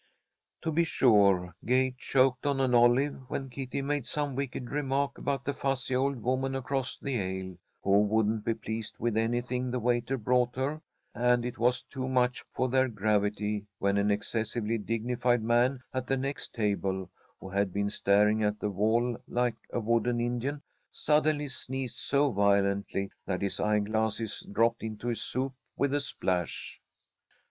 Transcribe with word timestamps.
To 0.63 0.71
be 0.71 0.83
sure, 0.83 1.55
Gay 1.63 1.93
choked 1.95 2.47
on 2.47 2.59
an 2.59 2.73
olive 2.73 3.29
when 3.29 3.51
Kitty 3.51 3.83
made 3.83 4.07
some 4.07 4.33
wicked 4.35 4.71
remark 4.71 5.19
about 5.19 5.45
the 5.45 5.53
fussy 5.53 5.95
old 5.95 6.23
woman 6.23 6.55
across 6.55 6.97
the 6.97 7.21
aisle, 7.21 7.55
who 7.83 7.99
wouldn't 8.01 8.43
be 8.43 8.55
pleased 8.55 8.95
with 8.97 9.15
anything 9.15 9.69
the 9.69 9.79
waiter 9.79 10.17
brought 10.17 10.55
her; 10.55 10.81
and 11.13 11.45
it 11.45 11.59
was 11.59 11.83
too 11.83 12.07
much 12.07 12.41
for 12.51 12.67
their 12.67 12.87
gravity 12.87 13.67
when 13.77 13.95
an 13.99 14.09
excessively 14.09 14.79
dignified 14.79 15.43
man 15.43 15.79
at 15.93 16.07
the 16.07 16.17
next 16.17 16.55
table, 16.55 17.11
who 17.39 17.47
had 17.49 17.71
been 17.71 17.91
staring 17.91 18.41
at 18.43 18.59
the 18.59 18.71
wall 18.71 19.15
like 19.27 19.53
a 19.69 19.79
wooden 19.79 20.19
Indian, 20.19 20.63
suddenly 20.91 21.47
sneezed 21.47 21.97
so 21.97 22.31
violently 22.31 23.11
that 23.27 23.43
his 23.43 23.59
eye 23.59 23.77
glasses 23.77 24.43
dropped 24.51 24.81
into 24.81 25.09
his 25.09 25.21
soup 25.21 25.53
with 25.77 25.93
a 25.93 25.99
splash. 25.99 26.81